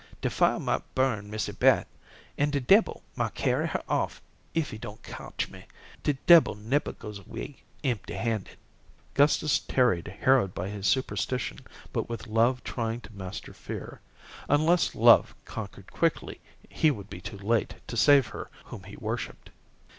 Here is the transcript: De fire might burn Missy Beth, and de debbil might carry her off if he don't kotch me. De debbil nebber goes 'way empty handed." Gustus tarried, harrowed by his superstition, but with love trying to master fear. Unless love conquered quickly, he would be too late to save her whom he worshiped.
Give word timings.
De 0.19 0.31
fire 0.31 0.59
might 0.59 0.81
burn 0.95 1.29
Missy 1.29 1.51
Beth, 1.51 1.85
and 2.35 2.51
de 2.51 2.59
debbil 2.59 3.03
might 3.15 3.35
carry 3.35 3.67
her 3.67 3.83
off 3.87 4.19
if 4.55 4.71
he 4.71 4.79
don't 4.79 5.03
kotch 5.03 5.51
me. 5.51 5.65
De 6.01 6.13
debbil 6.25 6.55
nebber 6.55 6.93
goes 6.93 7.23
'way 7.27 7.57
empty 7.83 8.15
handed." 8.15 8.57
Gustus 9.13 9.59
tarried, 9.59 10.07
harrowed 10.07 10.55
by 10.55 10.69
his 10.69 10.87
superstition, 10.87 11.59
but 11.93 12.09
with 12.09 12.25
love 12.25 12.63
trying 12.63 13.01
to 13.01 13.13
master 13.13 13.53
fear. 13.53 14.01
Unless 14.49 14.95
love 14.95 15.35
conquered 15.45 15.91
quickly, 15.91 16.41
he 16.67 16.89
would 16.89 17.07
be 17.07 17.21
too 17.21 17.37
late 17.37 17.75
to 17.85 17.95
save 17.95 18.25
her 18.29 18.49
whom 18.65 18.85
he 18.85 18.97
worshiped. 18.97 19.51